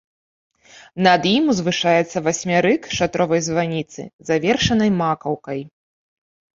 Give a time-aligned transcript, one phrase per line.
[1.07, 4.01] Над ім узвышаецца васьмярык шатровай званіцы,
[4.35, 5.61] завершанай макаўкай.